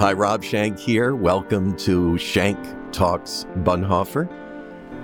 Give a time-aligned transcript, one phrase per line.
[0.00, 1.14] Hi, Rob Schenck here.
[1.14, 2.56] Welcome to Schenck
[2.90, 4.30] Talks Bonhoeffer,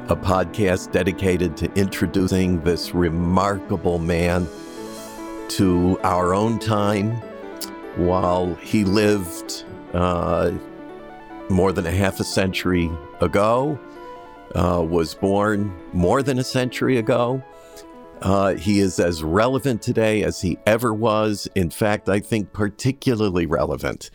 [0.09, 4.49] a podcast dedicated to introducing this remarkable man
[5.49, 7.11] to our own time
[7.97, 10.53] while he lived uh,
[11.51, 12.91] more than a half a century
[13.21, 13.79] ago,
[14.55, 17.45] uh, was born more than a century ago.
[18.23, 21.47] Uh, he is as relevant today as he ever was.
[21.55, 24.11] In fact, I think particularly relevant.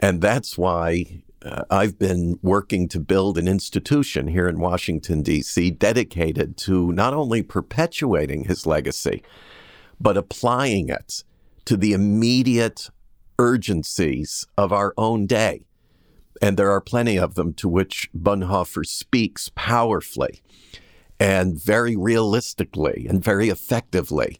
[0.00, 5.70] And that's why uh, I've been working to build an institution here in Washington, D.C.,
[5.72, 9.22] dedicated to not only perpetuating his legacy,
[10.00, 11.22] but applying it
[11.66, 12.90] to the immediate
[13.38, 15.62] urgencies of our own day.
[16.42, 20.42] And there are plenty of them to which Bonhoeffer speaks powerfully
[21.18, 24.38] and very realistically and very effectively.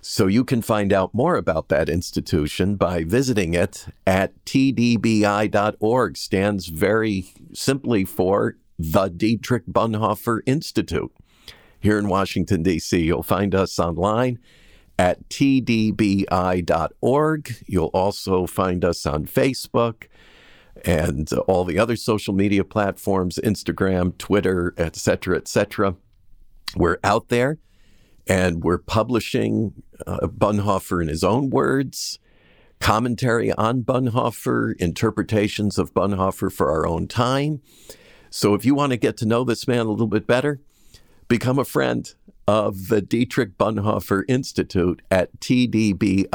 [0.00, 6.16] So you can find out more about that institution by visiting it at tdbi.org.
[6.16, 11.12] Stands very simply for the Dietrich Bonhoeffer Institute.
[11.80, 14.38] Here in Washington, D.C., you'll find us online
[14.98, 16.26] at tdbi.org.
[17.66, 20.04] You'll also find us on Facebook
[20.84, 25.96] and all the other social media platforms, Instagram, Twitter, etc., etc.
[26.76, 27.58] We're out there
[28.28, 32.18] and we're publishing uh, in his own words,
[32.78, 37.60] commentary on Bonhoeffer, interpretations of Bonhoeffer for our own time.
[38.30, 40.60] So if you want to get to know this man a little bit better,
[41.28, 42.12] become a friend
[42.46, 46.28] of the Dietrich Bonhoeffer Institute at tdbi.org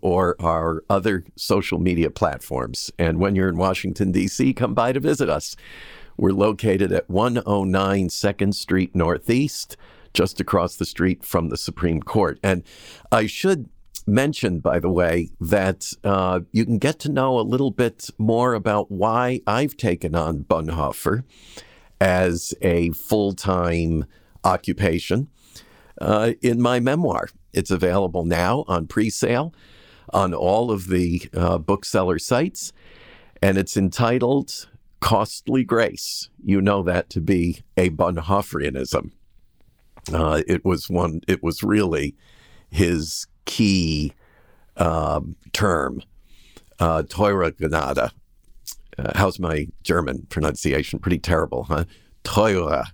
[0.00, 2.92] or our other social media platforms.
[2.98, 5.56] And when you're in Washington, D.C., come by to visit us.
[6.16, 9.76] We're located at 109 2nd Street Northeast,
[10.12, 12.38] just across the street from the Supreme Court.
[12.42, 12.62] And
[13.12, 13.68] I should
[14.06, 18.54] mention, by the way, that uh, you can get to know a little bit more
[18.54, 21.24] about why I've taken on Bonhoeffer
[22.00, 24.04] as a full time
[24.44, 25.28] occupation
[26.00, 27.28] uh, in my memoir.
[27.52, 29.54] It's available now on pre sale
[30.12, 32.72] on all of the uh, bookseller sites,
[33.40, 34.68] and it's entitled
[35.00, 36.30] costly grace.
[36.44, 39.12] You know that to be a Bonhoefferianism.
[40.12, 41.20] Uh, it was one.
[41.28, 42.14] It was really
[42.70, 44.12] his key
[44.76, 46.02] um, term,
[46.78, 48.10] uh, Teure Gnade.
[48.98, 50.98] Uh, how's my German pronunciation?
[50.98, 51.84] Pretty terrible, huh?
[52.24, 52.84] Teure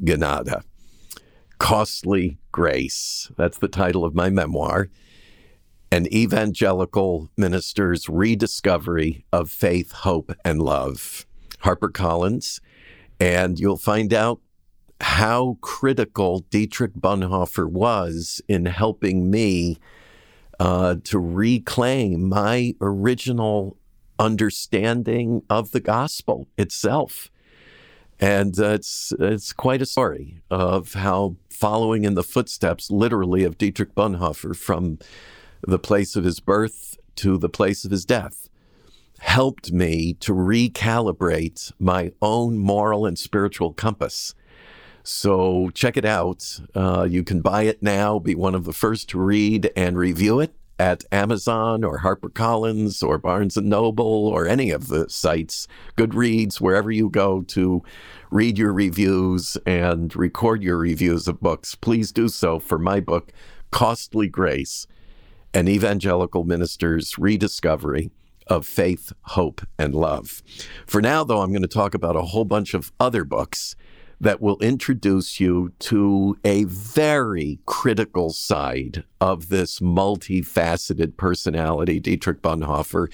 [0.00, 0.62] Gnade.
[1.58, 3.30] Costly Grace.
[3.36, 4.88] That's the title of my memoir.
[5.90, 11.24] An evangelical minister's rediscovery of faith, hope, and love.
[11.62, 12.60] HarperCollins,
[13.18, 14.40] and you'll find out
[15.00, 19.78] how critical Dietrich Bonhoeffer was in helping me
[20.60, 23.76] uh, to reclaim my original
[24.18, 27.30] understanding of the gospel itself.
[28.20, 33.58] And uh, it's it's quite a story of how following in the footsteps, literally, of
[33.58, 34.98] Dietrich Bonhoeffer from
[35.66, 38.48] the place of his birth to the place of his death,
[39.18, 44.34] helped me to recalibrate my own moral and spiritual compass.
[45.04, 46.58] So check it out.
[46.74, 50.40] Uh, you can buy it now, be one of the first to read and review
[50.40, 56.58] it at Amazon or HarperCollins or Barnes and Noble or any of the sites, Goodreads,
[56.58, 57.82] wherever you go to
[58.30, 61.74] read your reviews and record your reviews of books.
[61.74, 63.30] Please do so for my book,
[63.70, 64.86] Costly Grace
[65.52, 68.10] An Evangelical Minister's Rediscovery
[68.46, 70.42] of faith, hope, and love.
[70.86, 73.76] For now, though, I'm going to talk about a whole bunch of other books
[74.20, 83.12] that will introduce you to a very critical side of this multifaceted personality, Dietrich Bonhoeffer,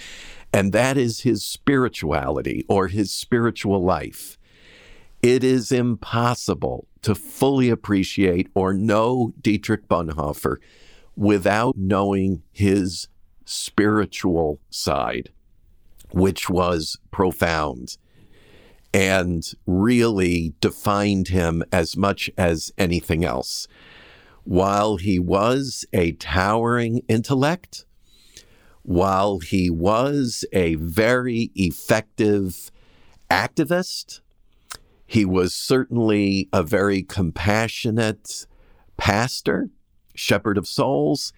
[0.52, 4.36] and that is his spirituality or his spiritual life.
[5.22, 10.56] It is impossible to fully appreciate or know Dietrich Bonhoeffer
[11.16, 13.08] without knowing his
[13.44, 15.30] spiritual side,
[16.10, 17.96] which was profound
[18.92, 23.68] and really defined him as much as anything else.
[24.44, 27.84] While he was a towering intellect,
[28.82, 32.70] while he was a very effective
[33.30, 34.20] activist,
[35.06, 38.46] he was certainly a very compassionate
[38.96, 39.70] pastor,
[40.14, 41.32] shepherd of souls.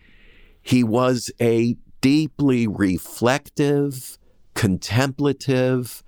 [0.60, 4.18] He was a deeply reflective,
[4.54, 6.02] contemplative,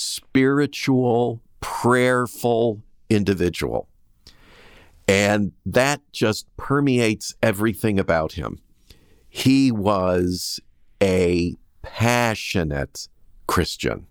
[0.00, 3.88] spiritual, prayerful individual.
[5.06, 8.60] And that just permeates everything about him.
[9.28, 10.60] He was
[11.02, 13.08] a passionate
[13.46, 14.06] Christian.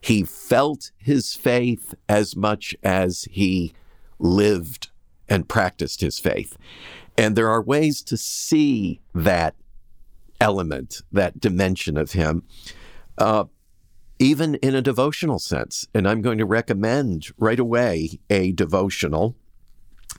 [0.00, 3.72] He felt his faith as much as he
[4.18, 4.88] lived
[5.28, 6.56] and practiced his faith.
[7.18, 9.54] And there are ways to see that
[10.40, 12.44] element, that dimension of him,
[13.18, 13.44] uh,
[14.18, 15.86] even in a devotional sense.
[15.94, 19.36] And I'm going to recommend right away a devotional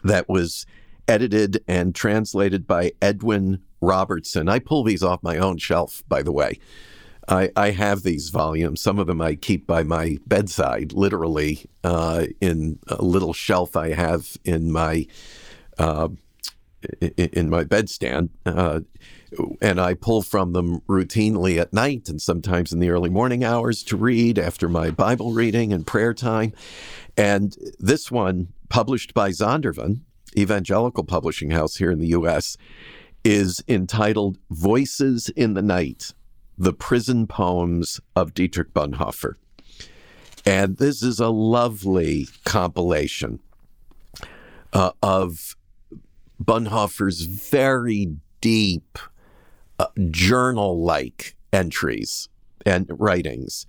[0.03, 0.65] that was
[1.07, 4.49] edited and translated by Edwin Robertson.
[4.49, 6.59] I pull these off my own shelf, by the way.
[7.29, 8.81] I, I have these volumes.
[8.81, 13.91] Some of them I keep by my bedside, literally, uh, in a little shelf I
[13.93, 15.07] have in my
[15.77, 16.09] uh,
[17.17, 18.81] in my bedstand, uh,
[19.61, 23.83] and I pull from them routinely at night and sometimes in the early morning hours
[23.83, 26.53] to read after my Bible reading and prayer time.
[27.15, 30.01] And this one, published by Zondervan,
[30.37, 32.57] Evangelical Publishing House here in the U.S.,
[33.23, 36.13] is entitled "Voices in the Night."
[36.57, 39.35] the prison poems of Dietrich Bonhoeffer.
[40.45, 43.39] And this is a lovely compilation
[44.73, 45.55] uh, of
[46.41, 48.97] Bonhoeffer's very deep
[49.79, 52.29] uh, journal like entries
[52.65, 53.65] and writings.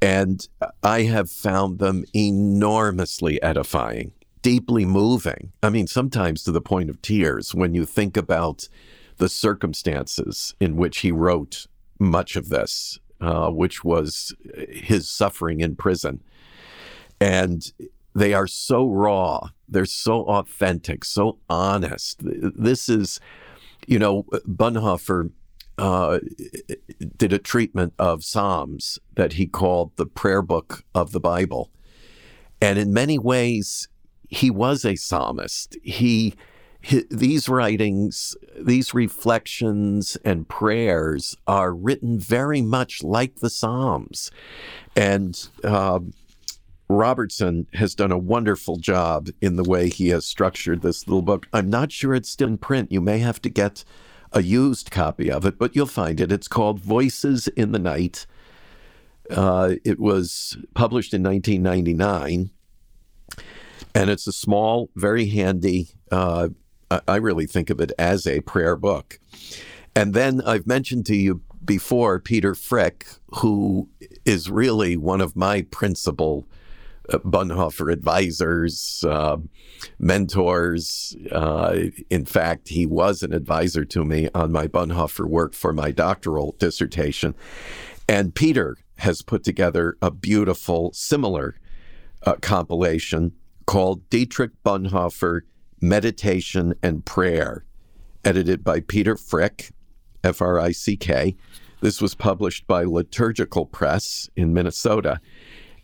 [0.00, 0.46] And
[0.82, 4.12] I have found them enormously edifying,
[4.42, 5.52] deeply moving.
[5.62, 8.68] I mean, sometimes to the point of tears when you think about
[9.16, 11.66] the circumstances in which he wrote
[11.98, 14.32] much of this, uh, which was
[14.70, 16.22] his suffering in prison.
[17.20, 17.72] And
[18.14, 22.20] they are so raw, they're so authentic, so honest.
[22.22, 23.18] This is,
[23.86, 25.30] you know, Bonhoeffer
[25.78, 26.18] uh,
[27.16, 31.70] did a treatment of Psalms that he called the prayer book of the Bible.
[32.60, 33.88] And in many ways,
[34.28, 35.76] he was a psalmist.
[35.82, 36.34] He
[37.10, 44.30] these writings, these reflections and prayers are written very much like the Psalms.
[44.94, 46.00] And uh,
[46.88, 51.46] Robertson has done a wonderful job in the way he has structured this little book.
[51.52, 52.92] I'm not sure it's still in print.
[52.92, 53.84] You may have to get
[54.32, 56.32] a used copy of it, but you'll find it.
[56.32, 58.26] It's called Voices in the Night.
[59.30, 62.50] Uh, it was published in 1999,
[63.94, 66.48] and it's a small, very handy uh,
[67.06, 69.18] I really think of it as a prayer book.
[69.94, 73.88] And then I've mentioned to you before Peter Frick, who
[74.24, 76.46] is really one of my principal
[77.08, 79.38] Bonhoeffer advisors, uh,
[79.98, 81.16] mentors.
[81.32, 81.76] Uh,
[82.10, 86.54] in fact, he was an advisor to me on my Bonhoeffer work for my doctoral
[86.58, 87.34] dissertation.
[88.08, 91.56] And Peter has put together a beautiful, similar
[92.24, 93.32] uh, compilation
[93.66, 95.42] called Dietrich Bonhoeffer
[95.80, 97.64] Meditation and Prayer,
[98.24, 99.70] edited by Peter Frick,
[100.24, 101.36] F R I C K.
[101.80, 105.20] This was published by Liturgical Press in Minnesota.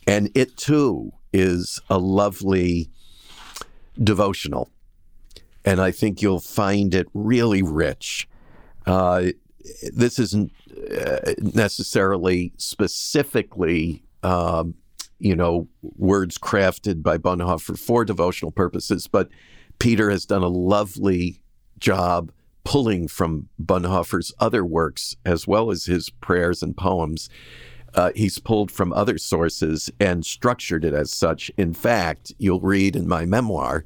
[0.07, 2.91] And it too is a lovely
[4.03, 4.71] devotional.
[5.65, 8.29] And I think you'll find it really rich.
[8.87, 9.27] Uh,
[9.95, 10.53] this isn't
[10.95, 14.65] uh, necessarily specifically, uh,
[15.19, 19.29] you know, words crafted by Bonhoeffer for devotional purposes, but
[19.79, 21.41] Peter has done a lovely
[21.79, 22.31] job
[22.65, 27.29] pulling from Bonhoeffer's other works, as well as his prayers and poems.
[27.95, 31.51] Uh, he's pulled from other sources and structured it as such.
[31.57, 33.85] In fact, you'll read in my memoir,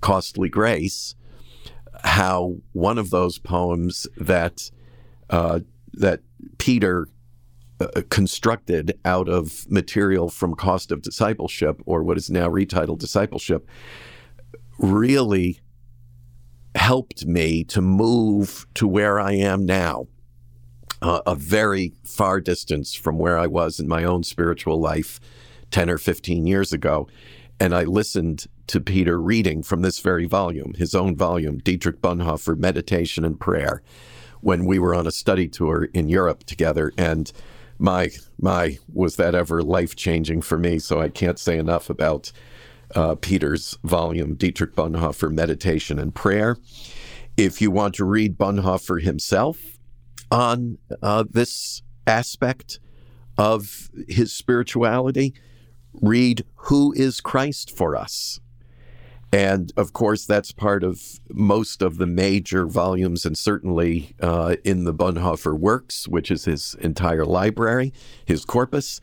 [0.00, 1.14] Costly Grace,
[2.02, 4.70] how one of those poems that
[5.28, 5.60] uh,
[5.92, 6.20] that
[6.58, 7.08] Peter
[7.80, 13.68] uh, constructed out of material from Cost of Discipleship, or what is now retitled Discipleship,
[14.78, 15.60] really
[16.74, 20.06] helped me to move to where I am now,
[21.02, 25.20] uh, a very far distance from where I was in my own spiritual life
[25.70, 27.08] 10 or 15 years ago.
[27.58, 32.56] And I listened to Peter reading from this very volume, his own volume, Dietrich Bonhoeffer,
[32.56, 33.82] Meditation and Prayer,
[34.40, 36.92] when we were on a study tour in Europe together.
[36.96, 37.30] And
[37.78, 40.78] my, my, was that ever life changing for me.
[40.78, 42.32] So I can't say enough about
[42.94, 46.56] uh, Peter's volume, Dietrich Bonhoeffer Meditation and Prayer.
[47.36, 49.78] If you want to read Bonhoeffer himself
[50.30, 52.78] on uh, this aspect
[53.36, 55.34] of his spirituality,
[55.94, 58.40] read Who is Christ for Us?
[59.32, 64.84] And of course, that's part of most of the major volumes, and certainly uh, in
[64.84, 67.92] the Bonhoeffer Works, which is his entire library,
[68.24, 69.00] his corpus,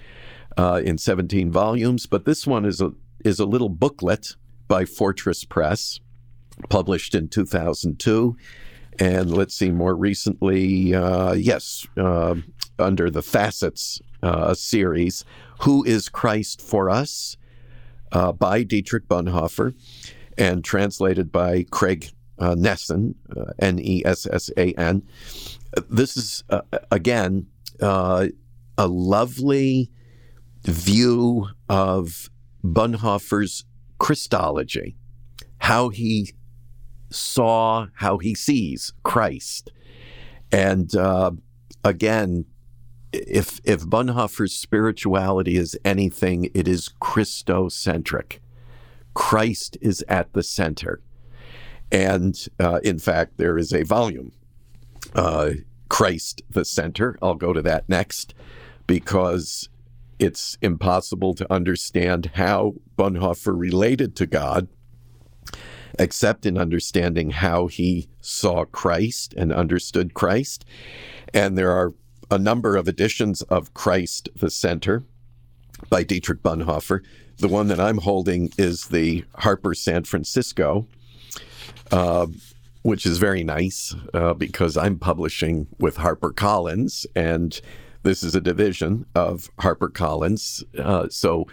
[0.57, 2.07] uh, in 17 volumes.
[2.07, 2.91] But this one is a
[3.23, 4.35] is a little booklet
[4.67, 5.99] by Fortress Press,
[6.69, 8.35] published in 2002.
[8.99, 12.35] And let's see, more recently, uh, yes, uh,
[12.79, 15.23] under the Facets uh, series,
[15.61, 17.37] Who is Christ for Us?
[18.13, 19.73] Uh, by Dietrich Bonhoeffer
[20.37, 25.03] and translated by Craig uh, Nessan, uh, N E S S A N.
[25.89, 26.43] This is,
[26.89, 27.47] again,
[27.81, 28.29] a
[28.77, 29.91] lovely
[30.63, 32.29] view of
[32.63, 33.65] Bonhoeffer's
[33.99, 34.95] Christology,
[35.57, 36.31] how he
[37.09, 39.71] saw, how he sees Christ.
[40.51, 41.31] And uh,
[41.83, 42.45] again,
[43.11, 48.39] if if Bonhoeffer's spirituality is anything, it is Christocentric.
[49.13, 51.01] Christ is at the center,
[51.91, 54.31] and uh, in fact, there is a volume,
[55.15, 55.51] uh,
[55.89, 57.17] Christ the Center.
[57.21, 58.33] I'll go to that next
[58.85, 59.69] because
[60.19, 64.67] it's impossible to understand how Bonhoeffer related to God
[65.99, 70.65] except in understanding how he saw Christ and understood Christ.
[71.33, 71.93] And there are
[72.29, 75.03] a number of editions of Christ the Center
[75.89, 77.01] by Dietrich Bonhoeffer.
[77.37, 80.87] The one that I'm holding is the Harper San Francisco,
[81.91, 82.27] uh,
[82.81, 87.59] which is very nice uh, because I'm publishing with Harper Collins, and
[88.03, 90.63] this is a division of Harper Collins.
[90.77, 91.45] Uh, so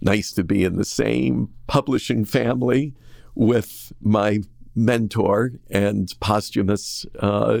[0.00, 2.94] nice to be in the same publishing family
[3.38, 4.40] with my
[4.74, 7.58] mentor and posthumous uh,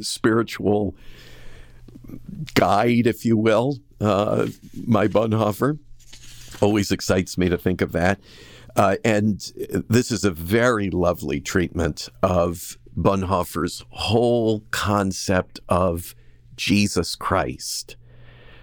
[0.00, 0.96] spiritual
[2.54, 4.48] guide, if you will, uh,
[4.86, 5.78] my Bonhoeffer.
[6.60, 8.18] Always excites me to think of that.
[8.74, 9.52] Uh, and
[9.88, 16.16] this is a very lovely treatment of Bonhoeffer's whole concept of
[16.56, 17.96] Jesus Christ.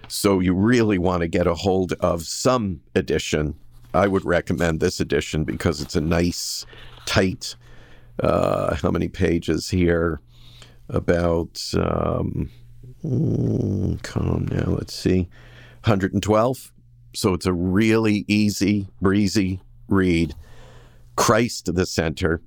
[0.08, 3.54] So you really want to get a hold of some edition.
[3.94, 6.66] I would recommend this edition because it's a nice,
[7.06, 7.56] tight,
[8.20, 10.20] uh, how many pages here?
[10.90, 12.50] About um,
[13.04, 14.72] Mm, calm now.
[14.72, 15.28] Let's see.
[15.84, 16.72] 112.
[17.14, 20.34] So it's a really easy, breezy read.
[21.16, 22.40] Christ the center.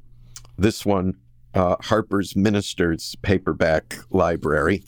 [0.57, 1.15] This one,
[1.53, 4.83] uh, Harper's Ministers paperback library,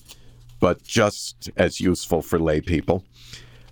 [0.60, 3.06] but just as useful for lay people.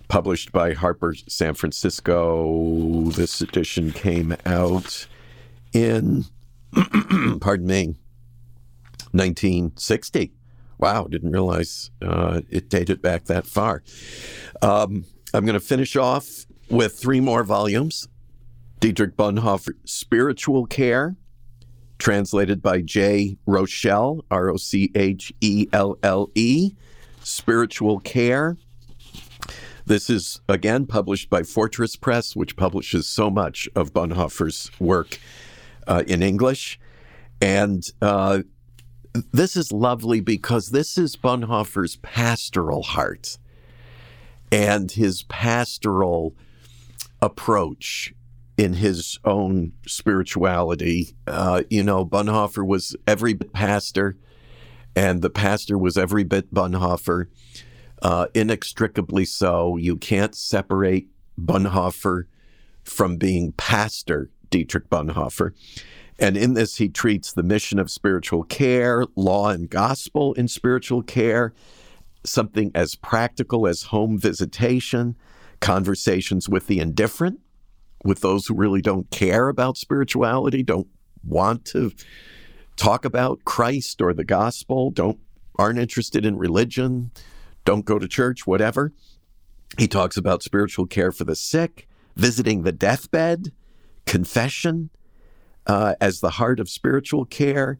[0.08, 3.04] Published by Harper San Francisco.
[3.10, 5.06] This edition came out
[5.72, 6.24] in,
[7.40, 7.86] pardon me,
[9.12, 10.32] 1960.
[10.78, 13.82] Wow, didn't realize uh, it dated back that far.
[14.62, 18.08] Um, I'm going to finish off with three more volumes.
[18.80, 21.16] Dietrich Bonhoeffer, Spiritual Care,
[21.98, 23.36] translated by J.
[23.44, 26.72] Rochelle, R O C H E L L E.
[27.22, 28.56] Spiritual Care.
[29.88, 35.18] This is again published by Fortress Press, which publishes so much of Bonhoeffer's work
[35.86, 36.78] uh, in English.
[37.40, 38.42] And uh,
[39.32, 43.38] this is lovely because this is Bonhoeffer's pastoral heart
[44.52, 46.34] and his pastoral
[47.22, 48.12] approach
[48.58, 51.16] in his own spirituality.
[51.26, 54.18] Uh, you know, Bonhoeffer was every bit pastor,
[54.94, 57.28] and the pastor was every bit Bonhoeffer,
[58.02, 59.76] uh, inextricably so.
[59.76, 61.08] You can't separate
[61.40, 62.24] Bonhoeffer
[62.84, 65.52] from being pastor Dietrich Bonhoeffer.
[66.18, 71.02] And in this, he treats the mission of spiritual care, law and gospel in spiritual
[71.02, 71.54] care,
[72.24, 75.14] something as practical as home visitation,
[75.60, 77.40] conversations with the indifferent,
[78.04, 80.88] with those who really don't care about spirituality, don't
[81.24, 81.92] want to
[82.76, 85.18] talk about Christ or the gospel, don't
[85.58, 87.10] aren't interested in religion,
[87.68, 88.94] don't go to church, whatever.
[89.76, 93.52] He talks about spiritual care for the sick, visiting the deathbed,
[94.06, 94.88] confession,
[95.66, 97.78] uh, as the heart of spiritual care.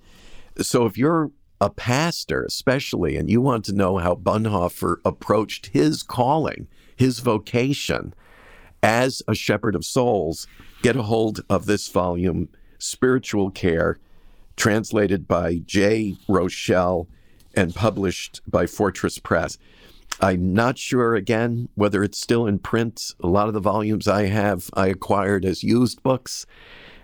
[0.60, 6.02] So if you're a pastor, especially, and you want to know how Bonhoeffer approached his
[6.02, 8.12] calling, his vocation
[8.82, 10.46] as a shepherd of souls,
[10.82, 13.96] get a hold of this volume, Spiritual Care,
[14.54, 16.18] translated by J.
[16.28, 17.08] Rochelle
[17.58, 19.58] and published by Fortress Press.
[20.20, 23.14] I'm not sure again whether it's still in print.
[23.20, 26.46] A lot of the volumes I have I acquired as used books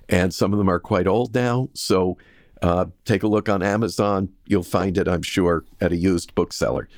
[0.08, 1.70] and some of them are quite old now.
[1.74, 2.18] So
[2.62, 4.28] uh, take a look on Amazon.
[4.46, 6.88] You'll find it, I'm sure, at a used bookseller.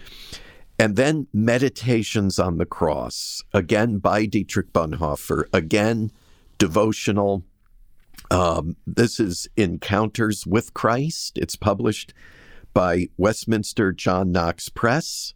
[0.78, 6.12] And then Meditations on the Cross, again by Dietrich Bonhoeffer, again
[6.58, 7.42] devotional.
[8.30, 11.38] Um, this is Encounters with Christ.
[11.38, 12.12] It's published
[12.76, 15.32] by Westminster John Knox Press,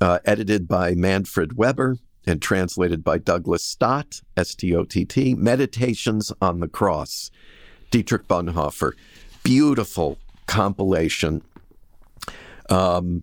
[0.00, 5.34] uh, edited by Manfred Weber and translated by Douglas Stott, S T O T T,
[5.34, 7.30] Meditations on the Cross,
[7.90, 8.92] Dietrich Bonhoeffer.
[9.42, 11.42] Beautiful compilation.
[12.70, 13.22] Um,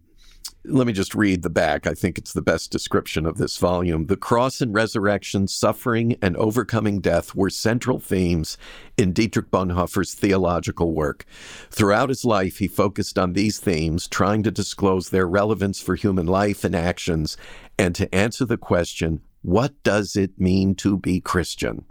[0.68, 1.88] let me just read the back.
[1.88, 4.08] I think it's the best description of this volume.
[4.08, 8.58] The cross and resurrection, suffering and overcoming death were central themes
[8.98, 11.26] in Dietrich Bonhoeffer's theological work.
[11.70, 16.26] Throughout his life, he focused on these themes, trying to disclose their relevance for human
[16.26, 17.38] life and actions,
[17.78, 21.86] and to answer the question what does it mean to be Christian?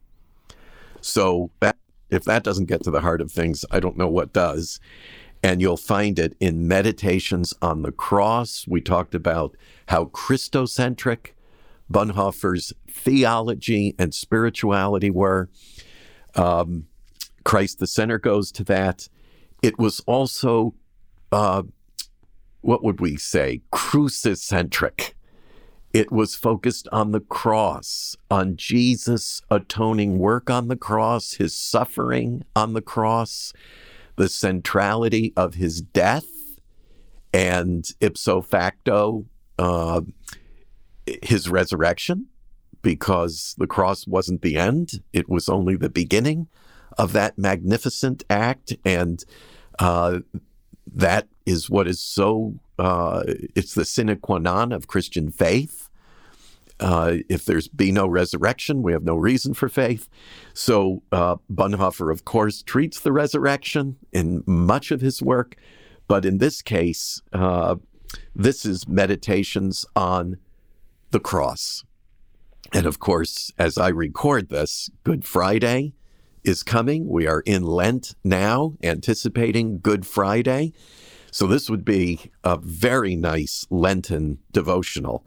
[1.01, 1.77] So, that,
[2.11, 4.81] if that doesn't get to the heart of things, I don't know what does
[5.45, 8.65] and you'll find it in Meditations on the Cross.
[8.67, 9.55] We talked about
[9.89, 11.33] how Christocentric
[11.93, 15.51] Bonhoeffer's theology and spirituality were.
[16.35, 16.87] Um,
[17.45, 19.11] Christ the Center goes to that.
[19.63, 20.75] It was also,
[21.31, 21.65] uh,
[22.63, 25.15] what would we say, crucicentric.
[25.93, 32.45] It was focused on the cross, on Jesus' atoning work on the cross, his suffering
[32.57, 33.53] on the cross,
[34.17, 36.27] the centrality of his death
[37.33, 39.27] and ipso facto
[39.59, 40.01] uh,
[41.23, 42.27] his resurrection
[42.85, 46.47] because the cross wasn't the end, it was only the beginning
[46.99, 48.75] of that magnificent act.
[48.85, 49.25] And
[49.81, 50.21] uh,
[50.95, 55.89] that is what is so, uh, it's the sine qua non of Christian faith.
[56.81, 60.09] Uh, if there's be no resurrection, we have no reason for faith.
[60.53, 65.57] So uh, Bonhoeffer, of course, treats the resurrection in much of his work,
[66.09, 67.77] but in this case, uh,
[68.35, 70.39] this is meditations on
[71.11, 71.85] the cross.
[72.73, 75.95] And of course, as I record this, Good Friday
[76.43, 77.09] is coming.
[77.09, 80.73] We are in Lent now, anticipating Good Friday.
[81.31, 85.25] So this would be a very nice Lenten devotional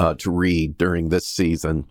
[0.00, 1.84] uh, to read during this season.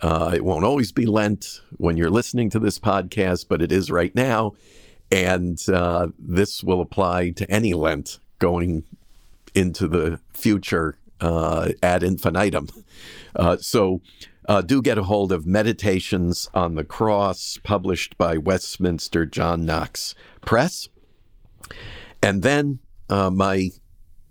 [0.00, 3.90] Uh, it won't always be Lent when you're listening to this podcast, but it is
[3.90, 4.54] right now.
[5.10, 8.84] And uh, this will apply to any Lent going
[9.52, 12.68] into the future uh, ad infinitum.
[13.34, 14.00] Uh, so
[14.48, 20.14] uh, do get a hold of Meditations on the Cross, published by Westminster John Knox
[20.40, 20.88] Press.
[22.22, 23.70] And then my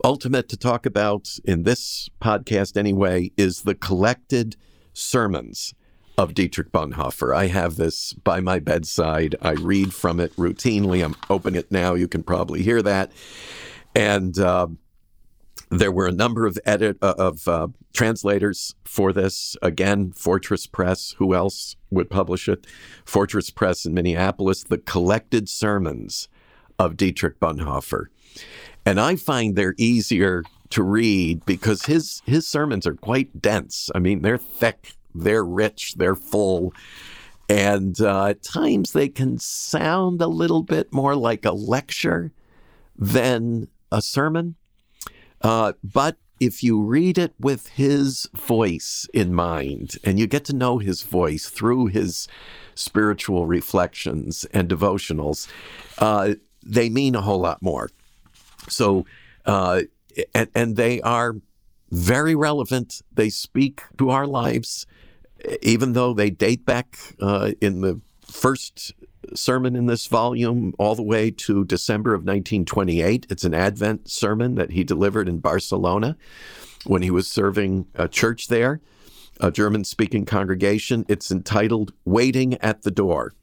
[0.04, 4.56] ultimate to talk about in this podcast anyway is the collected
[4.94, 5.74] sermons
[6.18, 7.36] of Dietrich Bonhoeffer.
[7.36, 9.36] I have this by my bedside.
[9.42, 11.04] I read from it routinely.
[11.04, 11.94] I'm opening it now.
[11.94, 13.12] You can probably hear that.
[13.96, 14.68] And uh,
[15.70, 19.56] there were a number of edit uh, of uh, translators for this.
[19.62, 21.16] Again, Fortress Press.
[21.20, 22.68] Who else would publish it?
[23.06, 24.64] Fortress Press in Minneapolis.
[24.64, 26.28] The collected sermons
[26.78, 28.06] of Dietrich Bonhoeffer.
[28.86, 33.90] And I find they're easier to read because his his sermons are quite dense.
[33.94, 36.74] I mean, they're thick, they're rich, they're full.
[37.48, 42.32] And uh, at times they can sound a little bit more like a lecture
[42.96, 44.56] than a sermon.
[45.42, 50.56] Uh, but if you read it with his voice in mind and you get to
[50.56, 52.28] know his voice through his
[52.76, 55.48] spiritual reflections and devotionals,
[55.98, 57.90] uh, they mean a whole lot more.
[58.70, 59.06] So,
[59.46, 59.82] uh,
[60.34, 61.36] and, and they are
[61.92, 63.02] very relevant.
[63.14, 64.86] They speak to our lives,
[65.62, 68.94] even though they date back uh, in the first
[69.34, 73.28] sermon in this volume all the way to December of 1928.
[73.30, 76.18] It's an Advent sermon that he delivered in Barcelona
[76.86, 78.82] when he was serving a church there,
[79.40, 81.06] a German speaking congregation.
[81.08, 83.34] It's entitled Waiting at the Door.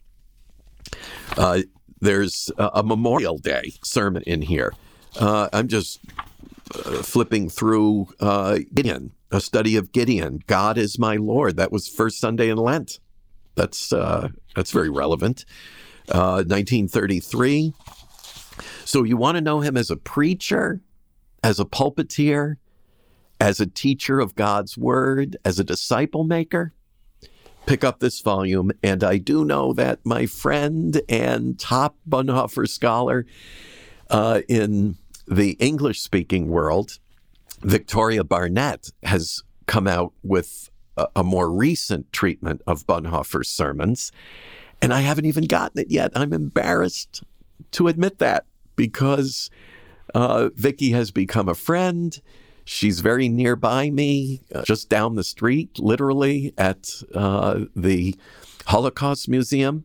[1.37, 1.62] Uh,
[2.01, 4.73] there's a, a Memorial Day sermon in here.
[5.19, 6.01] Uh, I'm just
[6.75, 10.42] uh, flipping through uh, Gideon, a study of Gideon.
[10.47, 11.57] God is my Lord.
[11.57, 12.99] That was first Sunday in Lent.
[13.55, 15.45] That's uh, that's very relevant.
[16.09, 17.73] 1933.
[17.77, 20.81] Uh, so you want to know him as a preacher,
[21.42, 22.57] as a pulpiteer,
[23.40, 26.73] as a teacher of God's word, as a disciple maker?
[27.66, 33.27] Pick up this volume, and I do know that my friend and top Bonhoeffer scholar
[34.11, 36.99] uh, in the English speaking world,
[37.62, 44.12] Victoria Barnett has come out with a, a, more recent treatment of Bonhoeffer's sermons.
[44.81, 46.12] And I haven't even gotten it yet.
[46.14, 47.25] I'm embarrassed
[47.73, 48.45] to admit that
[48.77, 49.51] because
[50.14, 52.21] uh, Vicky has become a friend.
[52.64, 58.16] She's very nearby me, uh, just down the street, literally, at uh, the
[58.66, 59.85] Holocaust Museum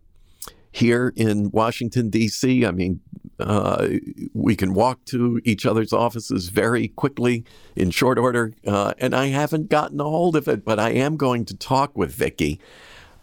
[0.72, 2.66] here in Washington, D.C.
[2.66, 3.02] I mean,
[3.42, 3.88] uh,
[4.34, 7.44] we can walk to each other's offices very quickly
[7.76, 8.54] in short order.
[8.66, 11.98] Uh, and I haven't gotten a hold of it, but I am going to talk
[11.98, 12.60] with Vicky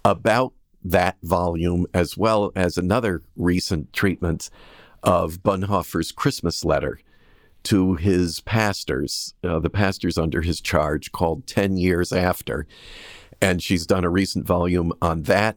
[0.05, 0.53] about
[0.85, 4.51] that volume as well as another recent treatment
[5.03, 6.99] of Bonhoeffer's Christmas letter
[7.65, 12.67] to his pastors, uh, the pastors under his charge, called 10 Years After.
[13.41, 15.57] And she's done a recent volume on that.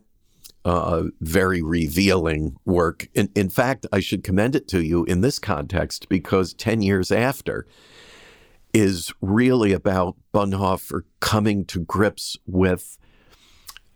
[0.64, 3.08] Uh, very revealing work.
[3.16, 7.12] In, in fact, I should commend it to you in this context because 10 years
[7.12, 7.66] after
[8.74, 13.00] is really about Bonhoeffer coming to grips with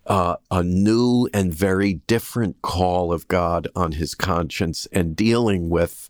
[0.06, 6.08] uh, a new and very different call of God on his conscience and dealing with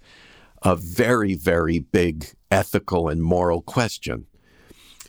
[0.62, 4.26] a very, very big ethical and moral question.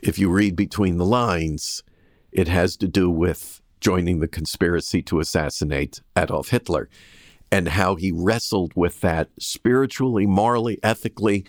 [0.02, 1.84] If you read between the lines,
[2.32, 6.90] it has to do with joining the conspiracy to assassinate Adolf Hitler
[7.52, 11.46] and how he wrestled with that spiritually, morally, ethically.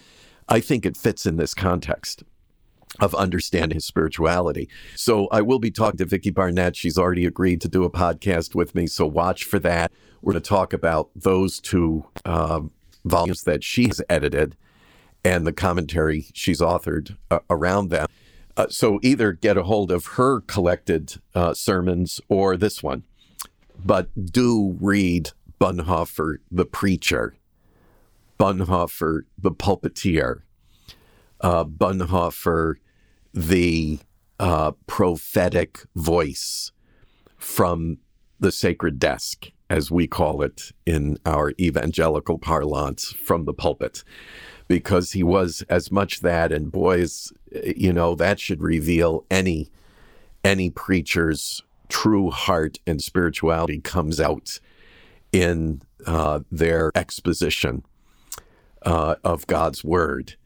[0.49, 2.23] I think it fits in this context
[3.01, 4.69] of understanding his spirituality.
[4.95, 6.77] So I will be talking to Vicki Barnett.
[6.77, 8.87] She's already agreed to do a podcast with me.
[8.87, 9.93] So watch for that.
[10.23, 12.63] We're going to talk about those two uh,
[13.05, 14.57] volumes that she's edited
[15.25, 18.08] and the commentary she's authored uh, around them.
[18.59, 23.05] Uh, so either get a hold of her collected uh, sermons or this one.
[23.85, 27.37] But do read Bonhoeffer, the preacher,
[28.37, 30.43] Bonhoeffer, the pulpiteer,
[31.41, 32.75] uh, Bonhoeffer,
[33.33, 34.01] the
[34.41, 36.73] uh, prophetic voice
[37.37, 37.99] from
[38.41, 44.03] the sacred desk, as we call it in our evangelical parlance, from the pulpit,
[44.67, 46.53] because he was as much that.
[46.53, 47.33] And boys,
[47.77, 49.71] you know, that should reveal any
[50.45, 54.61] any preacher's true heart and spirituality comes out
[55.33, 57.83] in uh, their exposition
[58.83, 60.37] uh, of God's word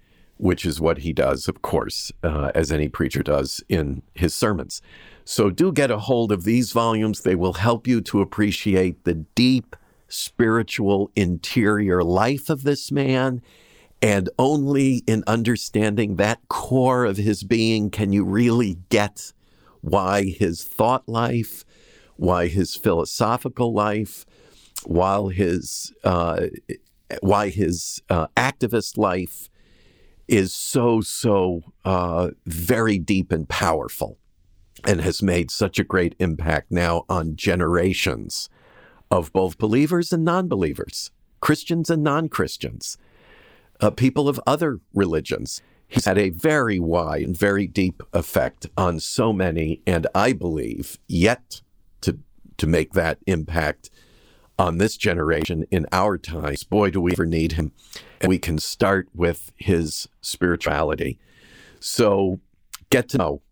[0.43, 4.83] which is what he does, of course, uh, as any preacher does in his sermons.
[5.25, 7.21] So do get a hold of these volumes.
[7.21, 9.77] They will help you to appreciate the deep
[10.09, 13.41] spiritual interior life of this man.
[14.01, 19.33] And only in understanding that core of his being can you really get
[19.81, 21.65] why his thought life,
[22.17, 24.27] why his philosophical life,
[24.85, 26.47] while his uh,
[27.21, 29.49] why his uh, activist life
[30.27, 34.19] is so, so uh, very deep and powerful
[34.85, 38.49] and has made such a great impact now on generations
[39.11, 42.97] of both believers and non believers, Christians and non Christians,
[43.81, 45.63] uh, people of other religions.
[45.87, 50.99] He's had a very wide and very deep effect on so many, and I believe
[51.07, 51.61] yet
[52.01, 52.19] to,
[52.57, 53.91] to make that impact
[54.59, 56.65] on this generation in our times.
[56.65, 57.73] Boy, do we ever need him.
[58.21, 61.19] And we can start with his spirituality.
[61.81, 62.41] So
[62.89, 63.43] get to know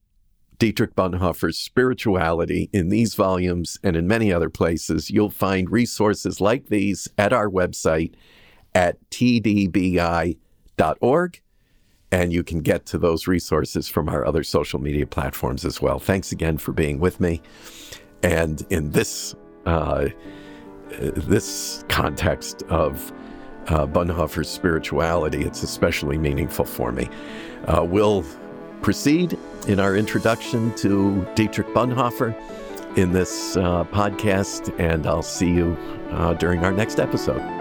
[0.60, 5.10] Dietrich Bonhoeffer's spirituality in these volumes and in many other places.
[5.10, 8.12] You'll find resources like these at our website
[8.74, 10.36] at tdbi.org.
[12.12, 15.98] And you can get to those resources from our other social media platforms as well.
[15.98, 17.40] Thanks again for being with me.
[18.22, 20.08] And in this uh,
[20.90, 23.12] this context of
[23.68, 27.08] uh, Bonhoeffer's spirituality, it's especially meaningful for me.
[27.66, 28.26] Uh, we'll
[28.82, 32.34] proceed in our introduction to Dietrich Bonhoeffer
[32.96, 35.76] in this uh, podcast, and I'll see you
[36.10, 37.59] uh, during our next episode.